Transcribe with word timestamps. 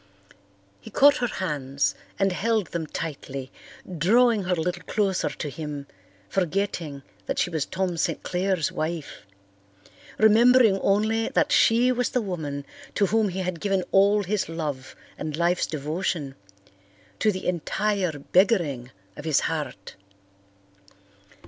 He 0.79 0.89
caught 0.89 1.17
her 1.17 1.27
hands 1.27 1.93
and 2.17 2.31
held 2.31 2.71
them 2.71 2.87
tightly, 2.87 3.51
drawing 3.99 4.45
her 4.45 4.55
a 4.55 4.59
little 4.59 4.81
closer 4.87 5.29
to 5.29 5.47
him, 5.47 5.85
forgetting 6.27 7.03
that 7.27 7.37
she 7.37 7.51
was 7.51 7.67
Tom 7.67 7.97
St. 7.97 8.23
Clair's 8.23 8.71
wife, 8.71 9.27
remembering 10.17 10.79
only 10.79 11.29
that 11.29 11.51
she 11.51 11.91
was 11.91 12.09
the 12.09 12.19
woman 12.21 12.65
to 12.95 13.05
whom 13.05 13.29
he 13.29 13.41
had 13.41 13.61
given 13.61 13.83
all 13.91 14.23
his 14.23 14.49
love 14.49 14.95
and 15.19 15.37
life's 15.37 15.67
devotion, 15.67 16.33
to 17.19 17.31
the 17.31 17.45
entire 17.45 18.17
beggaring 18.31 18.89
of 19.15 19.25
his 19.25 19.41
heart. 19.41 19.93